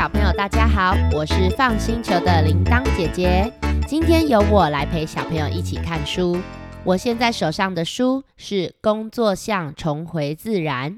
[0.00, 3.52] 小朋友，大家好，我是放星球的铃铛姐姐。
[3.86, 6.38] 今天由我来陪小朋友一起看书。
[6.84, 10.90] 我现在手上的书是《工作像重回自然》，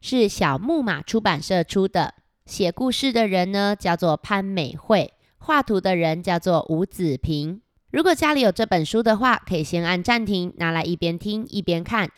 [0.00, 2.14] 是小木马出版社出的。
[2.46, 7.60] 写故事的人呢叫做潘美惠，画图的人叫做吴子平。
[7.90, 12.10] 如果家里有这本书的话，可以先按暂停，拿来一边听一边看。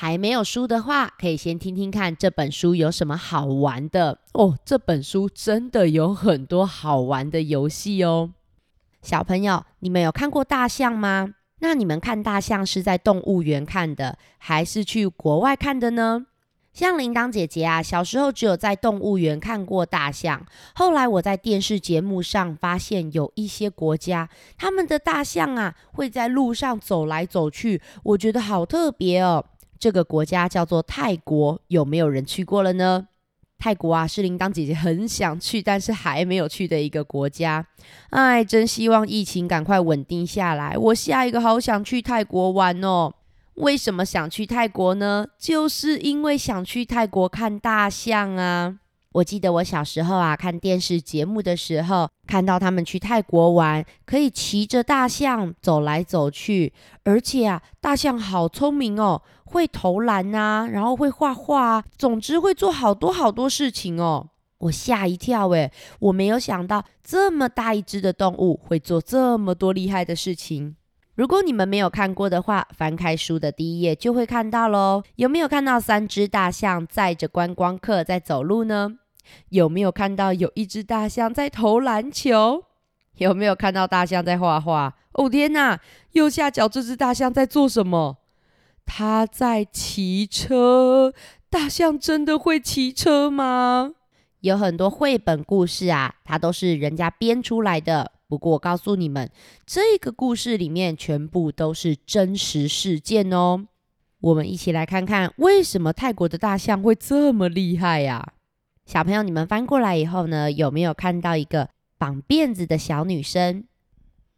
[0.00, 4.58] 还没有书的话，可以先听听看这本书有什么好玩的哦。
[4.64, 8.30] 这本书真的有很多好玩的游戏哦。
[9.02, 11.34] 小朋友，你们有看过大象吗？
[11.58, 16.24] 那你们看大象是在动物园看的，还是去国外看的呢？
[16.72, 20.46] 像铃铛姐姐啊，小时候只有在动物园看过大象。
[20.74, 29.44] 后来我在电视节目上发现，有一些国家他们的大象啊会在路上走来走去，我觉得好特别哦。
[29.80, 33.08] 这个国家叫做泰国，有没有人去过了呢？
[33.58, 37.66] 泰国啊，是铃铛姐姐很想去，但是还没有去的一个国家。
[38.10, 43.14] 哎，真希望疫情赶快稳定下来，我下一个好想去泰国玩哦。
[43.54, 45.26] 为什么想去泰国呢？
[45.38, 48.78] 就是因为想去泰国看大象啊。
[49.12, 64.28] 我记得我小时候啊，看电视节目的时候，看到他们去泰国玩，可以骑着大象走来走去，而且啊，大象好聪明哦，会投篮啊，然后会画画，总之会做好多好多事情哦。
[64.58, 70.76] 我吓一跳诶，我没有想到这么大一只的动物会做这么多厉害的事情。
[71.20, 75.02] 如果你们没有看过的话，翻开书的第一页就会看到喽。
[75.16, 78.92] 有没有看到三只大象载着观光客在走路呢？
[79.50, 82.64] 有没有看到有一只大象在投篮球？
[83.16, 84.94] 有没有看到大象在画画？
[85.12, 85.78] 哦天哪！
[86.12, 88.16] 右下角这只大象在做什么？
[88.86, 91.12] 它在骑车。
[91.50, 93.90] 大象真的会骑车吗？
[94.40, 98.12] 有很多绘本故事啊，它都是人家编出来的。
[98.30, 99.28] 不过我告诉你们，
[99.66, 103.66] 这个故事里面全部都是真实事件哦。
[104.20, 108.34] 我们一起来看看，为什么泰国的大象会这么厉害呀？
[108.86, 113.64] 小朋友，你们翻过来以后呢，有没有看到一个绑辫子的小女生？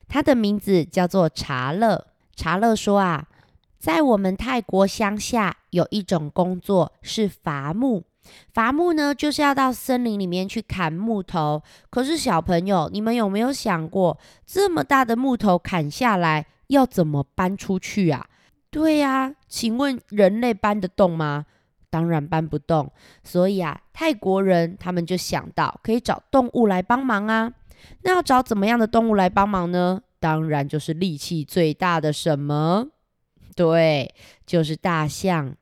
[0.08, 2.06] 她的名字叫做查乐。
[2.34, 3.28] 查乐说啊，
[3.78, 8.04] 在我们泰国乡下有一种工作是伐木。
[8.52, 11.62] 伐木呢，就是要到森林里面去砍木头。
[11.90, 18.26] 可是小朋友，你们有没有想过，这么大的木头砍下来要怎么搬出去啊？
[18.70, 21.46] 对呀，请问人类搬得动吗？
[21.90, 22.90] 当然搬不动，
[23.22, 27.52] 所以啊，泰国人他们就想到可以找动物来帮忙啊。
[28.02, 30.00] 那要找怎么样的动物来帮忙呢？
[30.18, 32.86] 当然就是力气最大的什么？
[33.54, 34.14] 对，
[34.46, 35.54] 就是大象。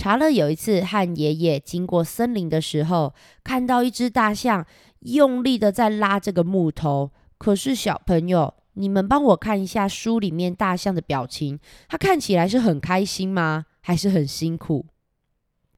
[0.00, 3.12] 查乐有一次和爷爷经过森林的时候，
[3.44, 4.64] 看到一只大象
[5.00, 7.10] 用力的在拉这个木头。
[7.36, 13.66] 可是小朋友，你们帮我看一下书里面大象的表情，它看起来是很开心吗？
[13.82, 14.86] 还是很辛苦？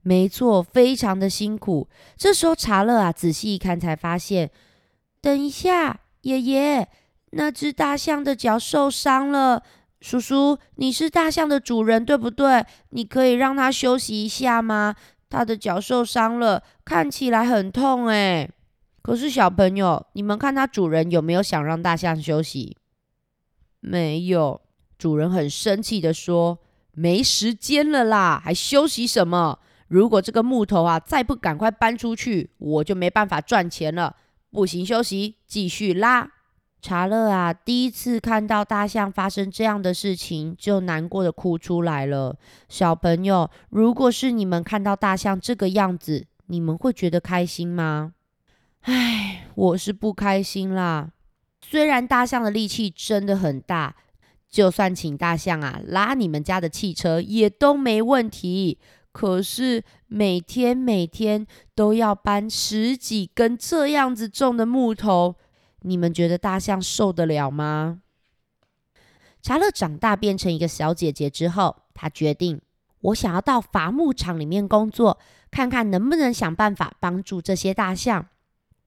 [0.02, 1.88] 没错，非常的辛苦。
[2.16, 4.52] 这时候查乐啊，仔细一看才发现，
[5.20, 6.86] 等一下，爷爷，
[7.32, 9.64] 那只大象的脚受伤了。
[10.02, 12.66] 叔叔，你是大象的主人，对不对？
[12.90, 14.96] 你可以让它休息一下吗？
[15.30, 18.50] 它的脚受伤了，看起来很痛哎。
[19.00, 22.76] 可是小朋友，你们看它主人有没有想让大象休息？
[23.78, 24.60] 没有，
[24.98, 26.58] 主人很生气的说
[26.92, 34.16] ：“没时间了啦，还休息什么？”如果这个木头啊再不赶快搬出去，我就没办法赚钱了。
[34.50, 36.28] 不行，休息，继续拉。
[36.82, 42.36] 查乐啊，第一次看到大象发生这样的事情，就难过的哭出来了。
[42.68, 48.14] 小朋友，如果是你们看到大象这个样子，你们会觉得开心吗？
[48.80, 51.12] 唉，我是不开心啦。
[51.64, 53.94] 虽然大象的力气真的很大，
[54.50, 58.78] 就算请大象啊拉你们家的汽车也都没问题。
[59.12, 65.36] 可是每天每天都要搬十几根这样子重的木头，
[65.84, 68.00] 你们觉得大象受得了吗？
[69.42, 72.60] 查乐长大变成一个小姐姐之后，她决定，
[73.00, 75.18] 我想要到伐木场里面工作，
[75.50, 78.28] 看看能不能想办法帮助这些大象。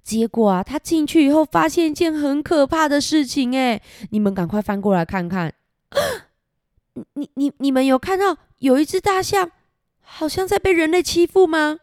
[0.02, 3.82] 结果啊，她进去以后发现一件很可怕的事情，哎，
[4.12, 5.54] 你们赶快翻过来看看。
[7.16, 9.52] 你你你们有看到有一只大象？
[10.00, 11.80] 好像在被人类欺负吗？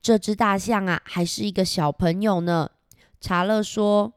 [0.00, 2.70] 这只大象啊，还是一个小朋友呢。
[3.20, 4.14] 查乐说：“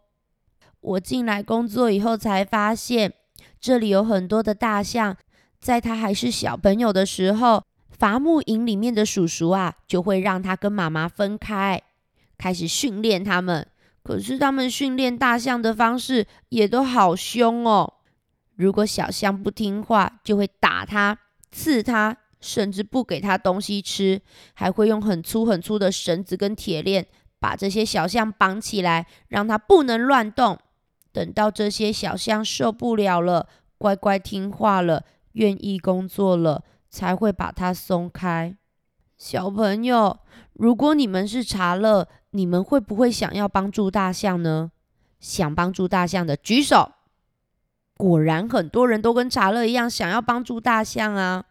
[0.84, 3.14] 我进来工作以后才发现，
[3.60, 5.18] 这里有很多的大象。
[5.60, 11.82] 在他还是小朋友的时候，伐木营里面的叔叔啊，就会让他跟妈妈分开，
[12.38, 13.66] 开始训练他们。
[14.04, 17.94] 可是他们训练大象的方式也都好凶哦。
[18.56, 21.18] 如果小象不听话，就会打它、
[21.50, 24.22] 刺它，甚至不给它东西吃，
[24.54, 27.06] 还会用很粗很粗的绳子跟铁链
[27.40, 30.60] 把这些小象绑起来，让它不能乱动。
[31.14, 38.58] 等到这些小象受不了了，乖乖听话了，愿意工作了，才会把它松开。
[39.16, 40.20] 小朋友，
[40.54, 44.72] 如果你们是茶乐，你们会不会想要帮助大象呢？
[45.20, 46.92] 想帮助大象的举手。
[47.96, 51.46] 果然，很多人都跟茶乐一样，想要帮助大象啊。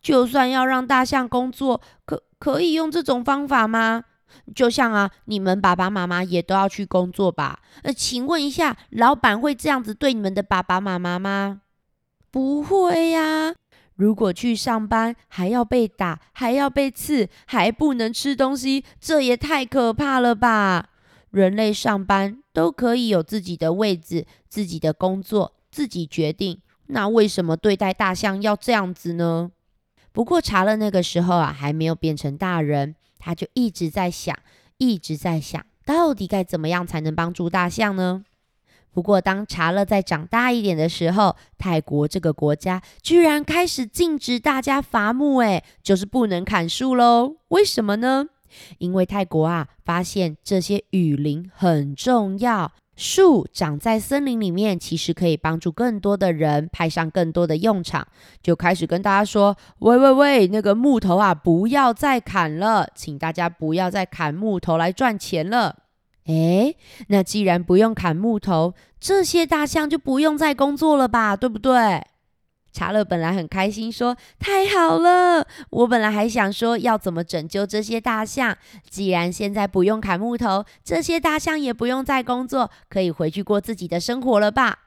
[0.00, 4.04] 就算要让大象工作，可可以用这种方法吗？
[4.54, 7.60] 就像啊，你们爸爸妈妈也都要去工作吧？
[7.82, 11.62] 呃，请问一下，老板会这样子对你们的爸爸妈妈吗？
[12.30, 13.54] 不会呀。
[13.96, 20.90] 如果去上班还要被打，还要被刺，还不能吃东西，这也太可怕了吧！
[21.30, 26.60] 人类上班都可以有自己的位置、自己的工作，自己决定。
[26.86, 29.50] 那为什么对待大象要这样子呢？
[30.12, 34.36] 不过查了那个时候啊，还没有变成大人，他就一直在想，
[34.76, 38.24] 一直在想，到底该怎么样才能帮助大象呢？
[38.90, 47.36] 不过，当查勒再长大一点的时候，泰国这个国家居然开始禁止大家伐木，哎，就是不能砍树喽。
[47.48, 48.26] 为什么呢？
[48.78, 58.04] 因为泰国啊，发现这些雨林很重要，树长在森林里面，其实可以帮助更多的人派上更多的用场，
[58.42, 65.76] 就开始跟大家说：喂喂喂，那个木头啊，不要再砍了，请大家不要再砍木头来赚钱了。
[66.26, 71.36] 诶，那既然不用砍木头，这些大象就不用再工作了吧？
[71.36, 72.04] 对不对？
[72.78, 75.44] 查乐本来很开心，说：“太好了！
[75.70, 78.56] 我本来还想说要怎么拯救这些大象。
[78.88, 84.78] 既然现在不用砍木头，这些大象也不用再工作，可以回去过自己的生活了吧？”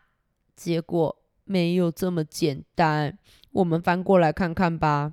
[0.55, 3.17] 结果没有这么简单。
[3.51, 5.11] 我们翻过来看看吧。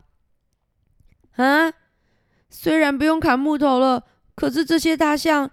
[1.34, 1.72] 啊，
[2.48, 4.04] 虽然不用砍木头了，
[4.36, 5.50] 可是这些大象……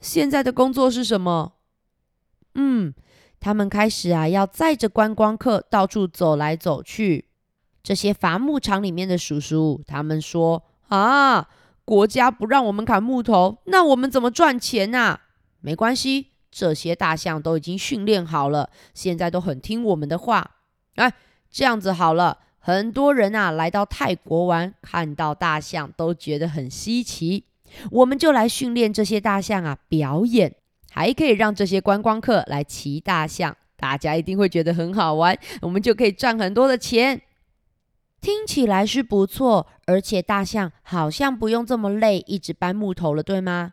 [0.00, 1.54] 现在的工作是什么？
[2.54, 2.94] 嗯，
[3.40, 7.26] 他们开始啊，要载着观光客到处走来走去。
[7.82, 11.48] 这些伐木场里面的叔叔，他们说：“啊，
[11.86, 15.22] 国家不让我们砍木头，那我们怎么赚钱啊？”
[15.62, 20.56] 没关系，这些大象都已经训练好了，现在都很听我们的话。
[20.96, 21.10] 哎，
[21.50, 27.46] 这样子好了，很多人啊来到泰国玩，看到大象都觉得很稀奇。
[27.90, 30.56] 我们就来训练这些大象啊，表演，
[30.90, 37.22] 还可以让这些观光客来骑大象，大家一定会觉得很好玩，我们就可以赚很多的钱。
[38.20, 43.72] 听起来是不错，而且大象好像不用这么累，一直搬木头了，对吗？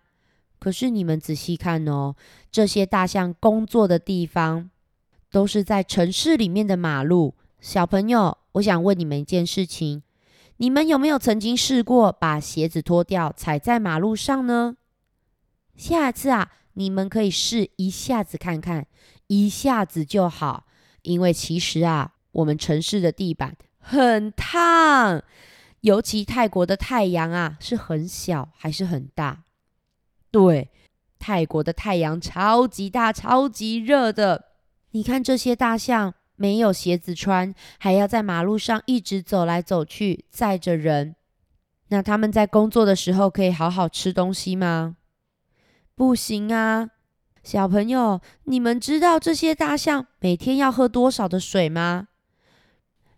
[0.60, 2.16] 可是你们仔细看哦，
[2.50, 4.70] 这些大象工作的地方
[5.30, 7.36] 都是在城市里面的马路。
[7.60, 10.04] 小朋友，我想问你们一件事情。
[10.58, 14.78] 你们有没有曾经试过把鞋子脱掉踩在马路上呢？
[15.76, 18.88] 下次啊，你们可以试一下子看看，
[19.28, 20.66] 一下子就好。
[21.02, 25.22] 因为其实啊，我们城市的地板很烫，
[25.82, 29.44] 尤其泰国的太阳啊，是很小还是很大？
[30.32, 30.70] 对，
[31.20, 34.46] 泰国的太阳超级大，超级热的。
[34.92, 36.14] 你看这些大象。
[36.40, 41.16] 没有鞋子穿，还要在马路上一直走来走去，载着人。
[41.88, 44.97] 那他们在工作的时候可以好好吃东西吗？
[45.98, 46.92] 不行啊！
[47.42, 52.10] 小朋友，你们知道这些大象每天要喝多少的水吗？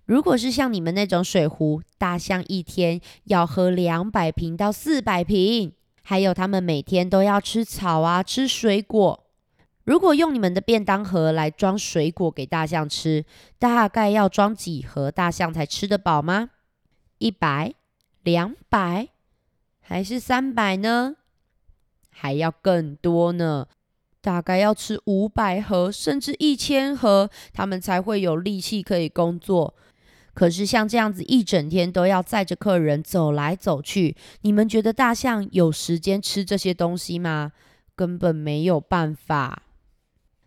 [0.06, 5.74] 如果是像你们那种水壶，大象一天要喝两百瓶到四百瓶。
[6.04, 9.26] 还有，他们每天都要吃草啊，吃水果。
[9.84, 13.26] 如果用你们的便当盒来装水果给大象吃，
[13.58, 16.52] 大概要装几盒大象才吃得饱吗？
[17.18, 17.74] 一百、
[18.24, 19.10] 两百，
[19.82, 21.18] 还是三百呢？
[22.12, 23.68] 还要更多呢？
[24.22, 29.74] 大概要吃五百盒，甚至一千盒，他们才会有力气可以工作。
[30.34, 37.52] 可是像这样子一整天都要载着客人走来走去，你们觉得大象有时间吃这些东西吗？
[37.96, 39.64] 根本没有办法。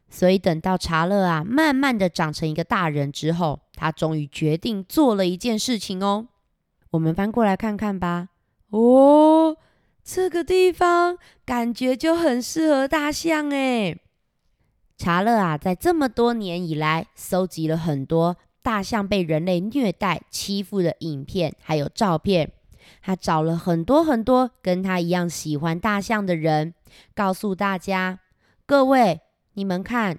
[0.09, 6.29] 所以等到查乐啊，慢慢的长成一个大人之后，他终于决定做了一件事情哦。
[6.91, 8.29] 我们翻过来看看吧。
[8.69, 9.57] 哦，
[10.05, 14.01] 这个地方感觉就很适合大象诶。
[14.97, 22.53] 查乐啊，在这么多年以来，搜集了很多大象被人类虐待、欺负的影片，还有照片。
[23.01, 26.75] 他找了很多很多跟他一样喜欢大象的人，
[27.15, 28.19] 告诉大家。
[28.67, 29.21] 各位，
[29.55, 30.19] 你们看，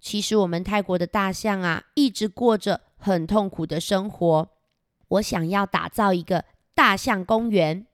[0.00, 4.48] 其实我们泰国的大象啊，一直过着很痛苦的生活。
[5.08, 6.44] 我想要打造一个
[6.74, 7.86] 大象公园。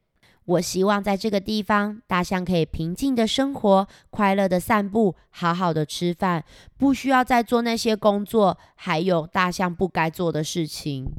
[0.46, 6.44] 我希望在这个地方，大象可以平静的生活，快乐的散步，好好的吃饭，
[6.76, 11.12] 不需要再做那些工作，还有大象不该做的事情。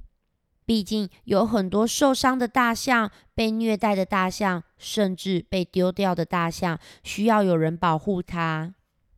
[0.65, 8.73] 毕竟有很多受伤的大象、被虐待的大象，甚至被丢掉的大象，需要有人保护它。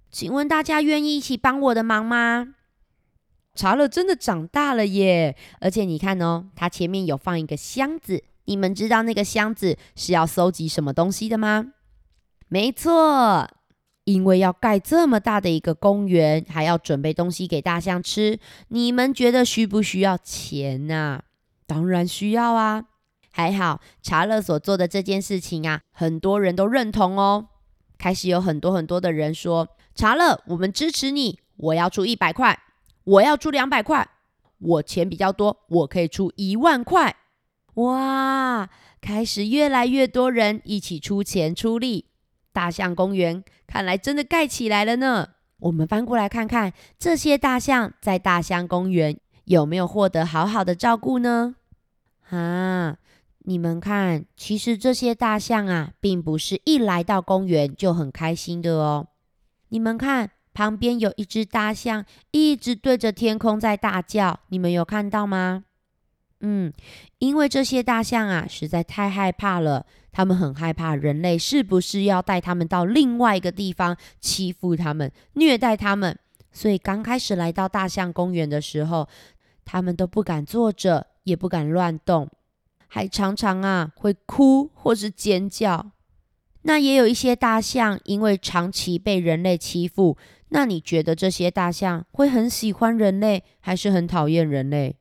[0.09, 2.55] 请问大家愿意一起帮我的忙吗？
[3.55, 5.35] 查乐真的长大了耶！
[5.59, 8.23] 而且你看哦，它前面有放一个箱子。
[8.47, 11.73] 你们知道那个箱子是要搜集什么东西的吗？
[12.47, 13.47] 没错，
[14.05, 18.39] 因为要盖这么大的一个公园，还要准备东西给大象吃。
[18.69, 21.23] 你们觉得需不需要钱呢？
[21.65, 22.85] 当然需要啊！
[23.31, 27.49] 还好，查乐所做的这件事情啊，很多人都认同哦。
[27.97, 31.39] 开始有很多很多的人说：“查乐，我们支持你。
[31.57, 32.57] 我要出一百块，
[33.03, 34.07] 我要出两百块，
[34.59, 37.13] 我钱比较多，我可以出一万块。”
[37.77, 38.69] 哇！
[38.99, 42.05] 开始越来越多人一起出钱出力，
[42.51, 45.29] 大象公园看来真的盖起来了呢。
[45.59, 51.55] 我们翻过来看看，这些大象在大象公园有没有获得好好的照顾呢？
[52.29, 52.97] 啊，
[53.39, 59.07] 你们看，其实这些大象啊，并不是一来到公园就很开心的哦。
[59.69, 65.63] 你们看，旁边有一只大象一直对着天空在大叫，你们有看到吗？
[66.41, 66.71] 嗯，
[67.17, 76.15] 因为这些大象啊实在太害怕了，他们很害怕人类是不是要带他们到另外一个地方欺负他们、虐待他们，
[76.51, 79.09] 所以刚开始来到大象公园的时候，
[79.65, 82.29] 他们都不敢坐着，也不敢乱动，
[82.87, 85.91] 还常常啊会哭或是尖叫。
[86.61, 90.17] 那也有一些大象因为长期被人类欺负，
[90.49, 94.97] 那你觉得这些大象会很喜欢人类，还是很讨厌人类？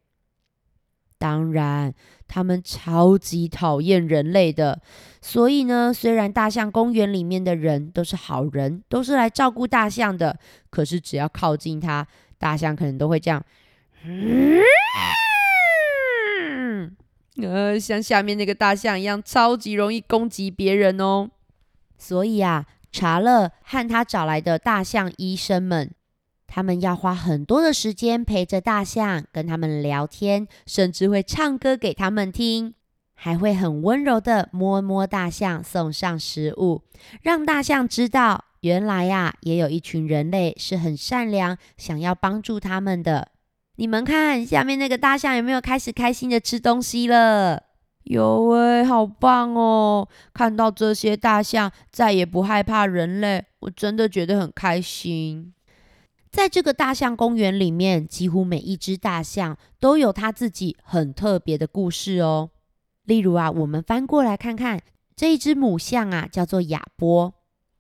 [1.18, 1.94] 当然，
[2.28, 4.80] 他们超级讨厌人类的。
[5.20, 10.38] 所以呢，虽然大象公园里面的人都是好人，都是来照顾大象的，
[10.70, 12.06] 可是只要靠近它，
[12.38, 13.42] 大象可能都会这样，
[14.04, 14.61] 嗯
[17.42, 21.30] 呃，像下面那个大象一样，超级容易攻击别人哦。
[21.99, 25.90] 所以啊，查勒和他找来的大象医生们。
[26.57, 32.73] 他们要花很多的时间陪着大象，跟他们聊天，甚至会唱歌给他们听，
[33.13, 36.81] 还会很温柔的摸摸大象，送上食物，
[37.21, 43.29] 让大象知道，原来呀，也有一群人类是很善良，想要帮助他们的。
[43.75, 47.65] 你们看，下面那个大象有没有开始开心的吃东西了？
[48.05, 50.09] 有诶，好棒哦！
[50.33, 55.53] 看到这些大象再也不害怕人类，我真的觉得很开心。
[56.37, 62.50] 在这个大象公园里面，几乎每一只大象都有它自己很特别的故事哦。
[63.05, 64.83] 例如啊，我们翻过来看看
[65.16, 67.33] 这一只母象啊，叫做亚波。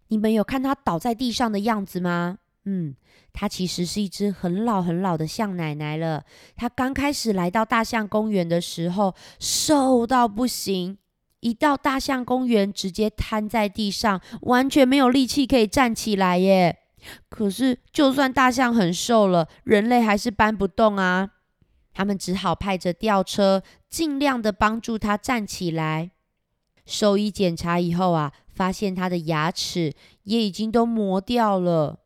[0.08, 2.38] 你们有看它倒在地上的样子吗？
[2.64, 2.94] 嗯，
[3.34, 6.24] 它其实是一只很老很老的象奶奶了。
[6.56, 10.96] 它刚开始来到大象公园的时候，瘦到不行，
[11.40, 16.78] 一到大象公园直接瘫在地上，完全没有力气可以站起来耶。
[17.28, 21.30] 可是，就算大象很瘦了，人类还是搬不动啊。
[21.92, 26.10] 他们只好派着吊车，尽量的帮助它站起来。
[26.84, 29.94] 兽医检查以后啊，发现它的牙齿
[30.24, 32.00] 也已经都磨掉了。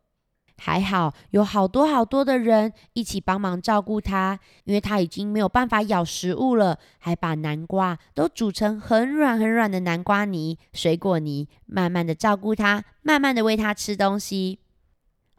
[0.62, 14.60] 还好有好多好多的人一起帮忙照顾它，因为它已经没有办法咬食物了，还把南瓜都煮成很软很软的南瓜泥、水果泥，慢慢的照顾它，慢慢的喂它吃东西。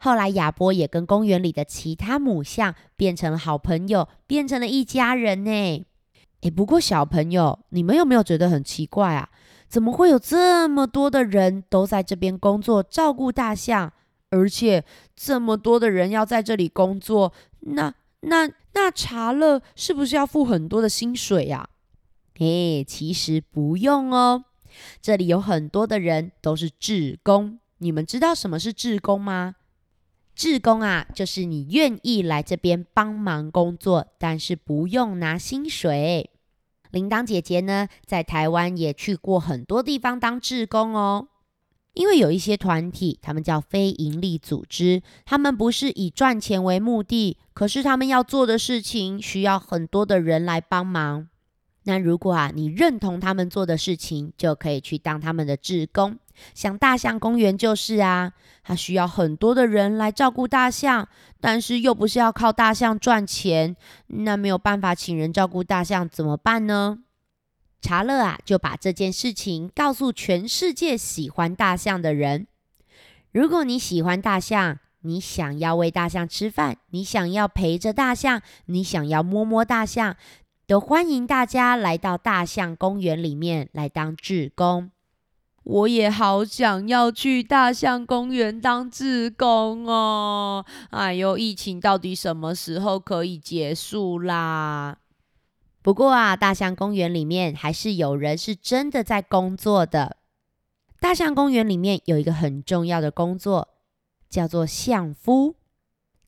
[0.04, 5.86] 后来，亚波也跟公园里的其他母象变成了好朋友，变成了一家人呢。
[6.40, 9.28] 诶，不过小朋友，你们有没有觉得很奇怪啊？
[9.68, 13.92] 怎么会有这么多的人都在这边工作照顾大象，
[14.30, 17.32] 而且这么多的人要在这里工作？
[17.60, 21.68] 那、那、那查乐是不是要付很多的薪水呀？
[22.40, 24.46] 诶，其实不用哦。
[25.00, 29.54] 这里有很多的人都是志工，你们知道什么是志工吗？
[30.34, 36.30] 志工啊，就是你愿意来这边帮忙工作，但是不用拿薪水。
[36.90, 41.28] 铃铛姐姐呢，在台湾也去过很多地方当志工哦。
[41.94, 51.28] 因为有一些团体，他们叫非营利组织，他们不是以赚钱为目的，可是他们要做的事情需要很多的人来帮忙。
[51.84, 56.18] 那如果啊，你认同他们做的事情，就可以去当他们的志工。
[56.54, 61.08] 像大象公园就是啊，它需要很多的人来照顾大象，
[61.40, 66.98] 但是又不是要靠大象赚钱，那没有办法请人照顾大象怎么办呢？
[67.80, 72.46] 查乐啊，就把这件事情告诉全世界喜欢大象的人。
[73.32, 80.16] 如果你喜欢大象，你想要喂大象吃饭，你想要陪着大象，你想要摸摸大象。
[80.64, 84.90] 都欢迎大家来到大象公园里面来当志工。
[85.64, 90.64] 我也好想要去大象公园当志工哦！
[90.90, 94.98] 哎呦，疫情到底什么时候可以结束啦？
[95.80, 100.16] 不过啊，大象公园里面还是有人是真的在工作的。
[101.00, 103.68] 大象公园里面有一个很重要的工作，
[104.28, 105.54] 叫做相夫。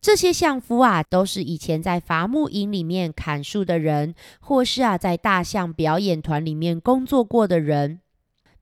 [0.00, 8.00] 这些相夫啊，都是以前在伐木营里面砍树的人，或是啊在大象表演团里面工作过的人。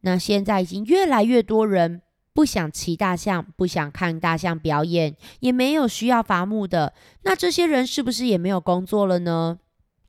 [0.02, 6.94] 那现在已经越来越多人不想骑大象，不想看大象表演，也没有需要伐木的。
[7.22, 9.58] 那这些人是不是也没有工作了呢？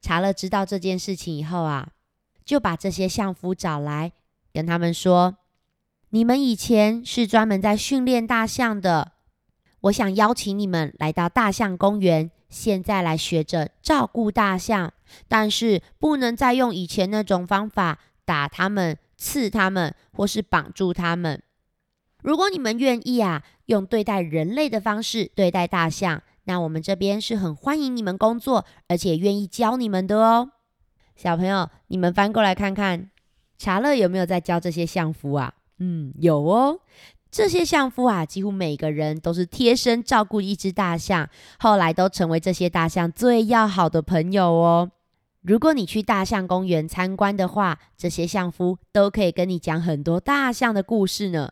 [0.02, 1.90] 查了知道这件事情以后啊，
[2.44, 4.12] 就把这些相夫找来，
[4.52, 5.38] 跟他们说
[6.12, 9.14] ：“你们以前是专门在训练大象的。”
[9.82, 14.94] 我想邀请你们来到大象公园，现在来学着照顾大象，
[15.28, 21.42] 但是不能再用以前那种方法打它们、刺它们，或是绑住它们。
[22.22, 30.52] 如果你们愿意啊，用对待人类的方式对待大象，那我们这边是很欢迎你们工作，而且愿意教你们的哦。
[31.16, 33.10] 小朋友，你们翻过来看看，
[33.58, 35.54] 查乐有没有在教这些相夫啊？
[35.80, 36.80] 嗯，有哦。
[37.32, 41.28] 这些相夫啊，几乎每个人都是贴身照顾一只大象，
[41.60, 44.92] 后来都成为这些大象最要好的朋友哦。
[45.44, 51.52] 如果你去大象公园参观的话，这些相夫都可以跟你讲很多大象的故事呢。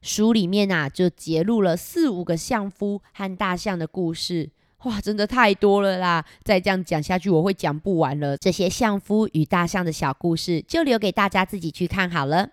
[0.00, 4.50] 书里面啊，就揭录了四五个相夫和大象的故事，
[4.82, 6.24] 哇，真的太多了啦！
[6.42, 8.36] 再这样讲下去，我会讲不完了。
[8.36, 12.48] 这些相夫与大象的小故事，就留给大家自己去看好了。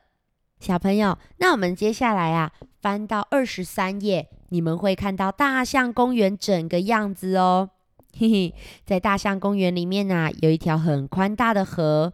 [0.59, 7.71] 小朋友，那我们接下来啊，翻到二十三页，你们会看到大象公园整个样子哦。
[8.19, 8.53] 嘿嘿，
[8.85, 12.11] 在大象公园里面呢，有一条很宽大的河，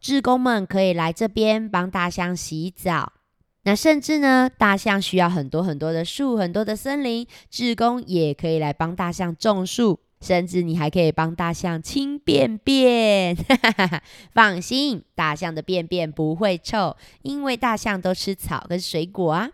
[0.00, 3.12] 志工们可以来这边帮大象洗澡。
[3.64, 9.98] 那甚至呢，大象需要很多很多的树，很多的森林，志工也可以来帮大象种树。
[10.20, 13.36] 甚至你还可以帮大象清便便，
[14.34, 19.50] 放心，大象的便便不会臭，因为大象都吃草跟水果啊。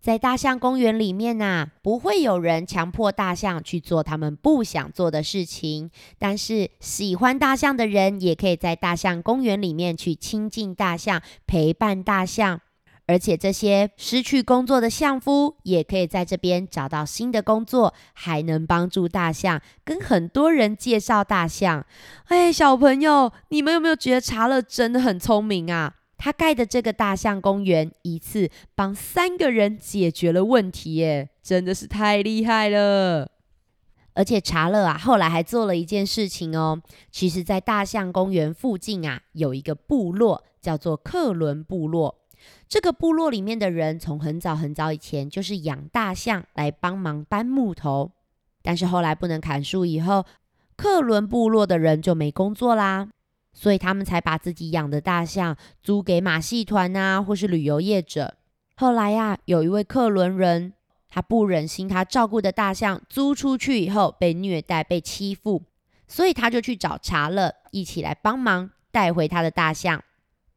[0.00, 12.60] 在大象公园里面呐，不会有人强迫大象去做他们不想做的事情，但是喜欢大象的人也可以在大象公园里面去亲近大象，陪伴大象。
[13.06, 21.84] 而且这些失去工作的相夫也可以在这边找到新的工作，还能帮助大象跟很多人介绍大象。
[22.26, 25.96] 哎，小朋友，你们有没有觉得查乐真的很聪明啊？
[26.22, 33.30] 他盖的这个大象公园，一次帮三个人解决了问题，耶，真的是太厉害了。
[34.12, 36.82] 而且查乐啊，后来还做了一件事情哦。
[37.10, 42.18] 其实，在大象公园附近啊，有一个部落叫做克伦部落。
[42.68, 48.10] 这个部落里面的人，从很早很早以前就是养大象来帮忙搬木头，
[48.62, 50.26] 但是后来不能砍树以后，
[50.76, 53.08] 克伦部落的人就没工作啦，
[53.52, 58.34] 所以他们才把自己养的大象租给马戏团啊，或是旅游业者。
[58.76, 60.72] 后来呀，有一位克伦人，
[61.08, 65.62] 他不忍心他照顾的大象租出去以后被虐待、被欺负，
[66.06, 70.02] 所以他就去找查乐一起来帮忙带回他的大象。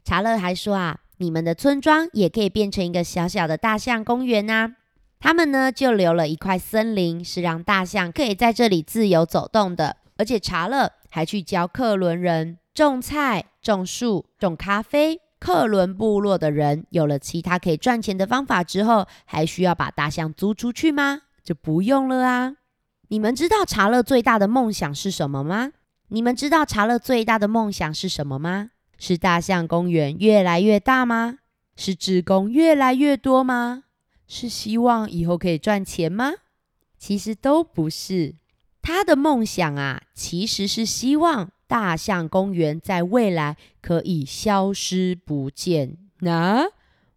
[0.04, 1.00] 查乐还说啊。
[1.18, 4.74] 你们的村庄也可以变成一个小小的大象公园呐！
[5.20, 9.98] 他们呢就留了一块森林，是让大象可以在这里自由走动的。
[10.18, 15.20] 而且查勒还去教克伦人种菜、种树、种咖啡。
[15.40, 21.24] 克伦部落的人有了其他可以赚钱的方法之后，还需要把大象租出去吗？
[21.44, 22.56] 就不用了啊！
[23.10, 25.74] 你们知道查勒最大的梦想是什么吗？
[26.08, 28.70] 你们知道查勒最大的梦想是什么吗？
[28.98, 31.40] 是大象公园越来越大吗？
[31.76, 33.84] 是职工越来越多吗？
[34.26, 36.32] 是希望以后可以赚钱吗？
[36.98, 38.36] 其实都不是。
[38.82, 45.98] 他的梦想啊，其实是希望大象公园在未来可以消失不见。
[46.20, 46.68] 那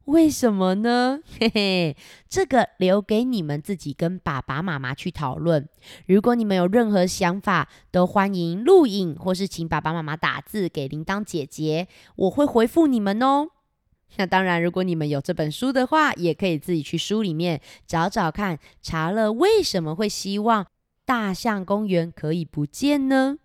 [0.06, 1.20] 为什么呢？
[1.38, 5.68] 嘿嘿，这个留给你们自己跟爸爸妈妈去讨论。
[6.06, 13.48] 如果你们有任何想法，都欢迎录影或是请爸爸妈妈打字给铃铛姐姐，我会回复你们哦。
[14.16, 20.66] 那当然，如果你们有这本书的话，也可以自己去书里面找找看，查了为什么会希望
[21.04, 23.36] 大象公园可以不见呢？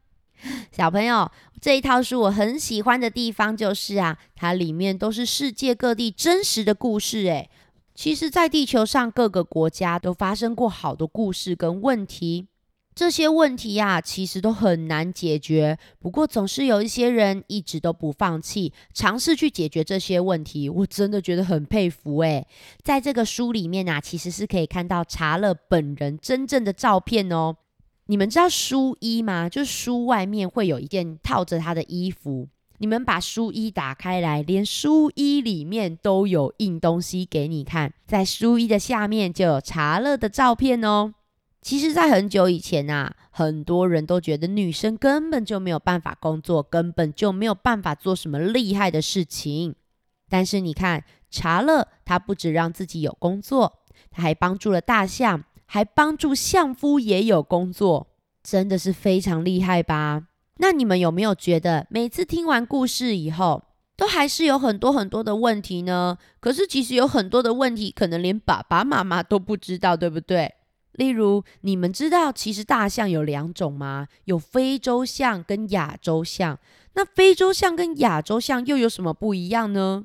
[0.71, 7.19] 小朋友，这一套书我很喜欢的地方就是啊，它里面都是世界各地真实的故事。
[7.27, 7.49] 诶，
[7.93, 12.47] 其实，在地球上各个国家都发生过好多故事跟问题，
[12.95, 15.77] 这些问题呀，其实都很难解决。
[15.99, 20.67] 不过，总是有一些人一直都不放弃，尝试去解决这些问题。
[20.67, 22.17] 我真的觉得很佩服。
[22.19, 22.47] 诶，
[22.81, 27.57] 在这个书里面啊，其实是可以看到查勒本人真正的照片哦。
[28.11, 29.47] 你们知道书衣吗？
[29.47, 32.45] 就是书外面会有一件套着他的衣服。
[32.79, 37.93] 你们把书衣打开来，连书衣里面都有印东西给你看。
[38.05, 41.13] 在书衣的下面就有查乐的照片哦。
[41.61, 49.73] 其实，在很久以前啊，很多人都觉得女生根本就没有办法工作，根本就没有办法做什么厉害的事情。
[50.27, 55.45] 但是你看，查乐他不止让自己有工作，他还帮助了大象。
[55.73, 58.07] 还帮助相夫也有工作，
[58.43, 60.23] 真的是非常厉害吧？
[60.57, 63.63] 那你们有没有觉得，每次听完故事以后，
[63.95, 66.17] 都还是有很多很多的问题呢？
[66.41, 70.53] 可是其实有很多的问题，可能连爸爸妈妈都不知道，对不对？
[70.91, 74.07] 例如，你们知道其实大象有两种吗？
[74.25, 76.59] 有非洲象跟亚洲象。
[76.95, 80.03] 那非洲象跟亚洲象又有什么不一样呢？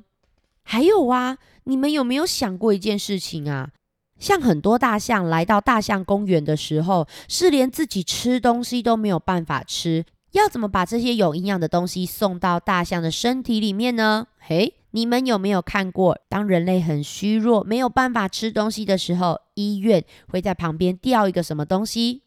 [0.63, 3.71] 还有啊，你们有没有想过一件事情啊？
[4.19, 14.27] 像很多大象来到大象公园的时候，是连自己吃东西都没有办法吃，要怎么把这些有营养的东西送到大象的身体里面呢？
[14.39, 22.23] 嘿，你们有没有看过，当人类很虚弱、没有办法吃东西的时候，医院会在旁边吊一个什么东西？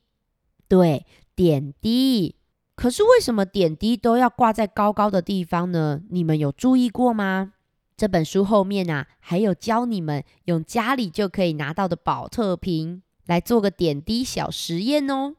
[0.68, 2.36] 对，点滴。
[2.76, 6.00] 可是为什么点滴都要挂在高高的地方呢？
[6.10, 7.52] 你们有注意过吗？
[8.00, 15.34] 这本书后面啊，还有教你们用家里就可以拿到的保特瓶来做个点滴小实验哦。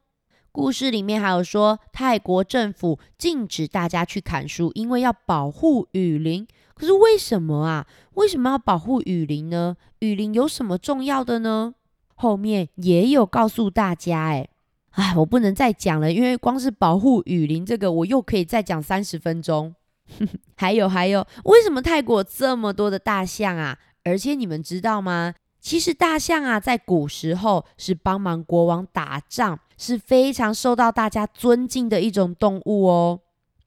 [0.52, 6.46] 故事里面还有说，泰国政府禁止大家去砍树，因为要保护雨林。
[6.76, 7.88] 可是为什么啊？
[8.14, 9.76] 为什么要保护雨林呢？
[9.98, 11.74] 雨林有什么重要的呢？
[12.14, 14.26] 后面也有告诉大家。
[14.26, 14.48] 哎，
[14.92, 19.74] 哎，我不能再讲了，因为光是保护雨林这个，我又可以再讲三十分钟。
[20.58, 23.78] 还有还有，为什么泰国这么多的大象啊？
[24.04, 25.34] 而且你们知道吗？
[25.60, 33.20] 其实大象啊，在古时候是帮忙国王打仗，是非常受到大家尊敬的一种动物哦。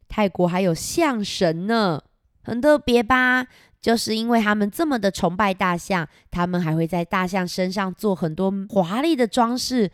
[0.08, 2.02] 泰国还有象神呢，
[2.42, 3.46] 很特别吧？
[3.80, 9.90] 就是因为他们这么的崇拜大象，他们还会在大象身上做很多华丽的装饰。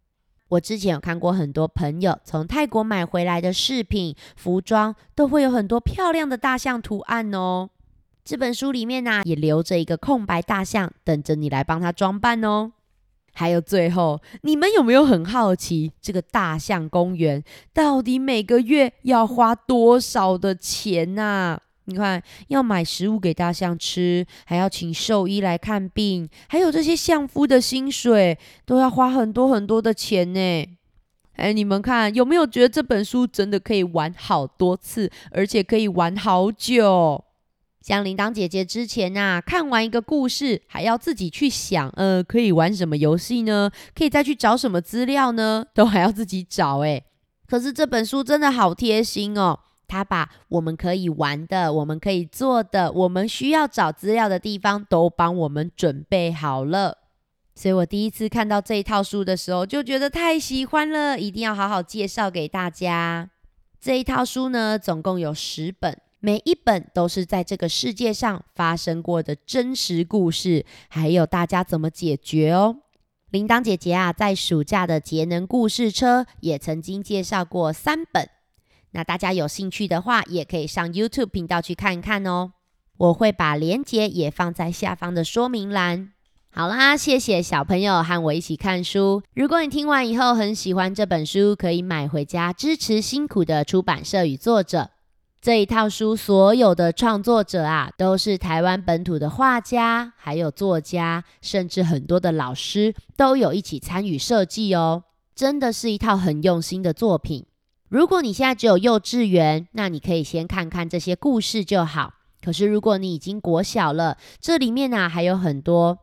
[0.51, 7.71] 我之前有看过很多朋友从泰国买回来的饰品、服装，都会有很多漂亮的大象图案哦。
[8.25, 12.73] 这本书里面呢，也留着一个空白大象，等着你来帮他装扮哦。
[13.33, 21.61] 还有最后，你们有没有很好奇，这个大象公园到底每个月要花多少的钱呢？
[21.87, 30.67] 你看，要买食物给大象吃，还要请兽医来看病，还有这些相夫的薪水，都要花很多很多的钱呢。
[31.37, 37.25] 哎，你们看有没有觉得这本书真的可以玩好多次，而且可以玩好久？
[37.81, 43.71] 像铃铛姐姐之前啊，看完一个故事，还要自己去想，呃，可以玩什么游戏呢？
[43.97, 45.65] 可以再去找什么资料呢？
[45.75, 47.03] 都还要自己找哎。
[47.47, 49.59] 可是这本书真的好贴心哦。
[49.91, 56.99] 他把我们可以玩的、我们可以做的、我们需要找资料的地方都帮我们准备好了，
[57.57, 63.31] 所以我第一次看到这一套书的时候就觉得太喜欢了，一定要好好介绍给大家。
[63.81, 72.77] 这一套书呢，总共有十本，每一本都是在这个世界上发生过的真实故事，还有大家怎么解决哦。
[73.31, 78.29] 铃铛姐姐啊，在暑假的节能故事车也曾经介绍过三本。
[78.93, 82.53] 那大家有兴趣的话，也可以上 YouTube 频道去看看哦。
[82.97, 86.13] 我会把链接也放在下方的说明栏。
[86.53, 89.23] 好啦，谢谢小朋友和我一起看书。
[89.35, 94.91] 如果你听完以后很喜欢这本书，可以买回家支持辛苦的出版社与作者。
[95.41, 105.05] 这一套书所有的创作者啊，都是台湾本土的画家，还有作家，甚至很多的老师都有一起参与设计哦。
[105.35, 107.47] 真的是一套很用心的作品。
[107.91, 112.15] 如果你现在只有幼稚园，那你可以先看看这些故事就好。
[112.41, 115.99] 可是如果你已经国小了，这里面呢还有很多，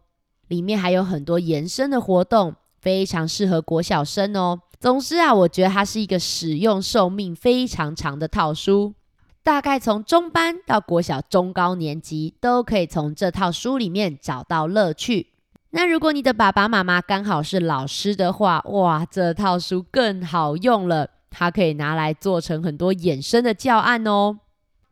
[0.50, 4.60] 里面还有很多延伸的活动，非常适合国小生哦。
[4.82, 8.94] 总之啊，我觉得它是一个使用寿命非常长的套书，
[9.42, 15.28] 大概从中班到国小中高年级都可以从这套书里面找到乐趣。
[15.70, 24.40] 那如果你的爸爸妈妈刚好是老师的话，哇，这套书更好用了，它可以拿来做成很多衍生的教案哦。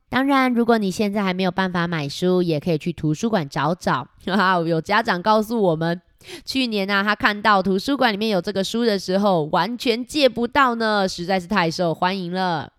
[0.08, 4.08] 当然，如果你现在还没有办法买书，也可以去图书馆找找。
[4.26, 6.00] 哈 哈，有家长告诉我们，
[6.45, 12.71] 去年啊，他看到图书馆里面有这个书的时候，完全借不到呢，实在是太受欢迎了。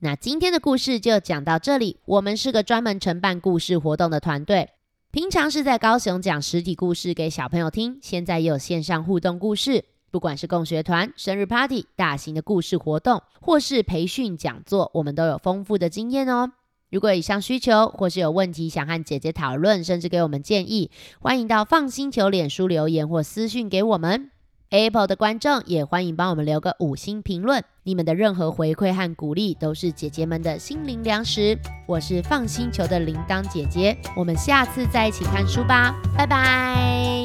[0.00, 1.98] 那今天的故事就讲到这里。
[2.04, 4.68] 我们是个专门承办故事活动的团队，
[5.10, 9.84] 平常是在高雄讲实体故事给小朋友听，现在也有线上互动故事。
[10.10, 16.52] 不管是共学团、生日 party、大型的故事活动，或是培训讲座，我们都有丰富的经验哦。
[16.90, 20.90] 如果以上需求，或是有问题想和姐姐讨论，甚至给我们建议，
[21.20, 24.30] 欢迎到放心球脸书留言或私讯给我们。
[24.70, 31.58] Apple 的观众也欢迎帮我们留个五星评论，你们的任何回馈和鼓励都是姐姐们的心灵粮食。
[31.86, 37.17] 我是放心球的铃铛姐姐，我们下次再一起看书吧，拜拜。